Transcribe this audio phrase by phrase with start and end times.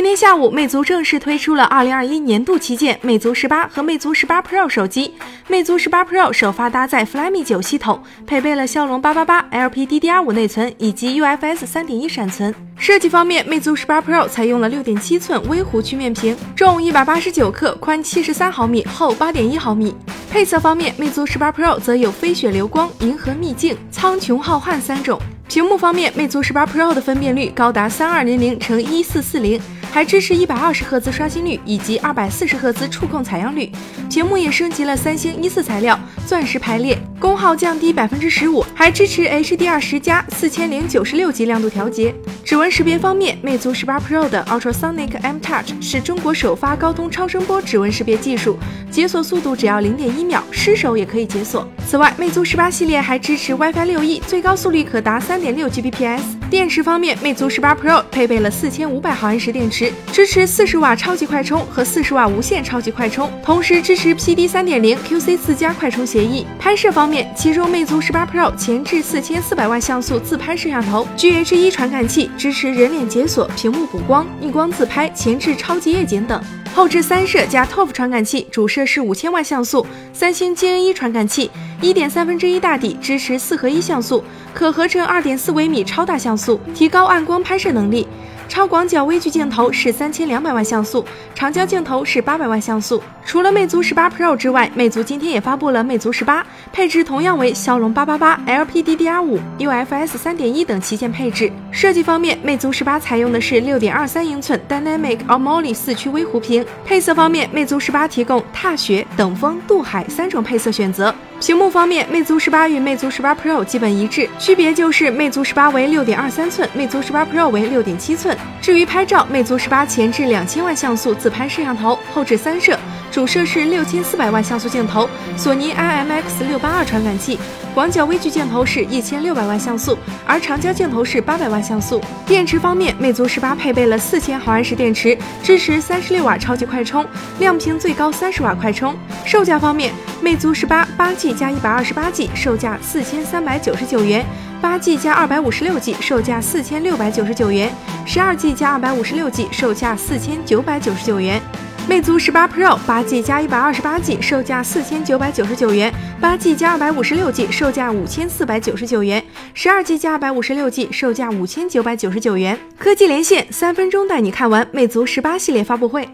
[0.00, 5.12] 今天下午，魅族正式推出了2021年度旗舰魅族十八和魅族十八 Pro 手机。
[5.46, 12.54] 魅族十八 Pro 首发搭载 Flyme 九系统，配备了骁龙八八八 LPDDR5 内存以及 UFS 3.1闪存。
[12.78, 19.94] 设计方面，魅族十八 Pro 采用了6.7寸微弧曲面屏，重189克，宽73毫米，厚8.1毫米。
[20.30, 25.20] 配色方面，魅族十八 Pro 则有飞雪流光、银河秘境、苍穹浩瀚三种。
[25.46, 29.60] 屏幕方面，魅族十八 Pro 的分辨率高达3200乘1440。
[29.92, 33.70] 还支持一百二十赫兹刷新率以及二百四十赫兹触控采样率，
[34.08, 42.14] 屏幕也升级了三星一四材料，钻石排列，功耗降低百分之十五，还支持 HDR 十加四千零九十六级亮度调节。
[42.42, 48.58] 指纹识别方面，魅族十八 Pro 的 Ultrasonic M Touch 是中国首发高通超声波指纹识别技术，
[48.90, 51.68] 解锁速度只要零点一秒，失手也可以解锁。
[51.86, 56.22] 此外，魅族十八系列还支持 WiFi 六 E，最高速率可达三点六 Gbps。
[56.48, 66.46] 电池方面，魅族十八 Pro 配备了四千五百毫安时电池，支持四十瓦超级快充和四十瓦无线超级快充，同时支持 PD 三点零 QC 四加快充协议。
[66.58, 76.40] 拍摄方，面其中魅族十八 Pro 前置四千四百万像素自拍摄像头，GH 一传感器，支持人脸解锁、屏幕补光、逆光自拍、前置超级夜景等。
[76.72, 81.50] 后置三摄加 TOF 传感器，主摄是五千万像素，三星 GN1 传感器，
[81.82, 84.22] 一点三分之一大底，支持四合一像素，
[84.54, 88.06] 可合成二点四微米超大像素，提高暗光拍摄能力。
[88.50, 91.04] 超广角微距镜头是三千两百万像素，
[91.36, 93.00] 长焦镜头是八百万像素。
[93.24, 101.48] 除了魅族十八 Pro 之外，魅族今天也发布了魅族十八，配置同样为骁龙八八八、LPDDR5、UFS 三点一等旗舰配置。
[101.70, 106.66] 设计方面，魅族十八采用的是六点二三英寸 Dynamic AMOLED 四驱微弧屏。
[106.84, 111.14] 配色方面，魅族十八提供踏雪、等风、渡海三种配色选择。
[111.40, 118.36] 屏幕方面，魅族十八与魅族十八 Pro 基本一致，区别就是魅族十八为六点二三寸，魅族十八 Pro 为六点七寸。
[118.60, 122.78] 至于拍照，魅族十八前置两千万像素自拍摄像头，后置三摄，
[123.10, 127.38] 主摄是六千四百万像素镜头，索尼 IMX 六八二传感器，
[127.74, 132.00] 广角微距镜头是一千六百万像素，而长焦镜头是八百万像素。
[132.24, 137.04] 电池方面，魅族十八配备了四千毫安时电池，支持三十六瓦超级快充，
[137.40, 138.96] 亮屏最高三十瓦快充。
[139.24, 144.24] 售价方面，魅族十八八 G 加一百二十八 G 售价四千三百九十九元，
[144.60, 147.72] 八 G 加二百五十六 G 售价四千六百九十九元，
[148.06, 151.42] 十二 G 加二百五十六 G 售价四千九百九十九元。
[151.90, 159.20] 魅族十八 Pro 八 G 加一百二十八 G 售价四千九百九十九元，八 G 加二百五十六 G 售价五千四百九十九元，
[159.54, 162.56] 十二 G 加二百五十六 G 售价五千九百九十九元。
[162.78, 166.08] 科技连线三分钟带你看完魅族十八系列发布会。